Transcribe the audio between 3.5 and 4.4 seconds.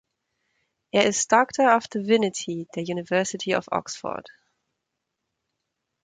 of Oxford.